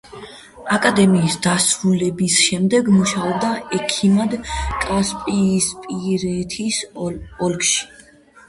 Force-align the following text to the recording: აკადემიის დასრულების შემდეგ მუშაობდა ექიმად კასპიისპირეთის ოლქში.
აკადემიის 0.75 1.35
დასრულების 1.47 2.37
შემდეგ 2.45 2.89
მუშაობდა 2.95 3.51
ექიმად 3.81 4.35
კასპიისპირეთის 4.87 6.81
ოლქში. 7.09 8.11